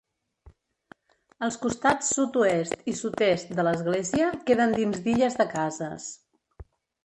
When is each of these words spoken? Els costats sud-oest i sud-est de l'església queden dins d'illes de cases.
Els 1.47 1.57
costats 1.65 2.09
sud-oest 2.15 2.89
i 2.93 2.95
sud-est 3.01 3.53
de 3.61 3.67
l'església 3.69 4.33
queden 4.51 4.77
dins 4.81 5.07
d'illes 5.07 5.41
de 5.45 5.51
cases. 5.57 6.13